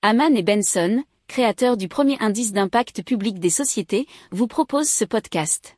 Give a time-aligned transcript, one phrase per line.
[0.00, 5.76] Haman et Benson, créateurs du premier indice d'impact public des sociétés, vous proposent ce podcast.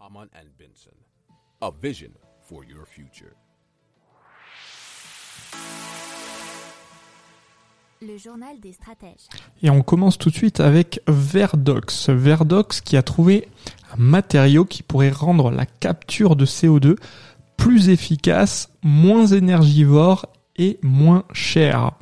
[0.00, 0.96] Haman and Benson,
[1.60, 2.10] a vision
[2.42, 3.36] for your future.
[8.02, 9.28] Le journal des stratèges.
[9.62, 12.08] Et on commence tout de suite avec Verdox.
[12.08, 13.46] Verdox qui a trouvé
[13.92, 16.96] un matériau qui pourrait rendre la capture de CO2
[17.56, 20.26] plus efficace, moins énergivore
[20.58, 21.92] et moins cher.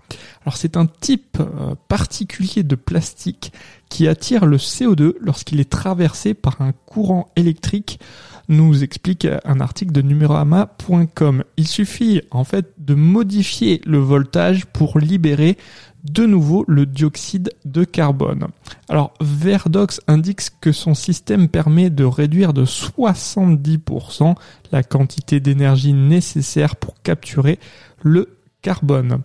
[0.43, 3.53] Alors c'est un type euh, particulier de plastique
[3.89, 8.00] qui attire le CO2 lorsqu'il est traversé par un courant électrique,
[8.48, 11.45] nous explique un article de numérama.com.
[11.57, 15.57] Il suffit en fait de modifier le voltage pour libérer
[16.04, 18.46] de nouveau le dioxyde de carbone.
[18.89, 24.34] Alors Verdox indique que son système permet de réduire de 70%
[24.70, 27.59] la quantité d'énergie nécessaire pour capturer
[28.03, 28.36] le
[28.66, 29.20] carbone.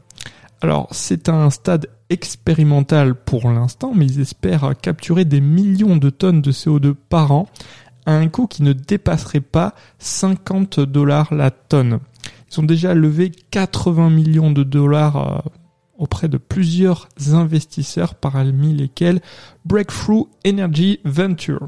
[0.61, 6.43] Alors c'est un stade expérimental pour l'instant, mais ils espèrent capturer des millions de tonnes
[6.43, 7.47] de CO2 par an
[8.05, 12.01] à un coût qui ne dépasserait pas 50 dollars la tonne.
[12.51, 15.49] Ils ont déjà levé 80 millions de dollars euh,
[15.97, 19.21] auprès de plusieurs investisseurs parmi lesquels
[19.65, 21.67] Breakthrough Energy Venture.